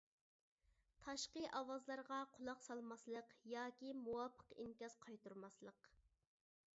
تاشقى 1.07 1.41
ئاۋازلارغا 1.57 2.17
قۇلاق 2.37 2.63
سالماسلىق 2.67 3.35
ياكى 3.53 3.91
مۇۋاپىق 3.99 4.57
ئىنكاس 4.65 4.97
قايتۇرماسلىق. 5.07 5.93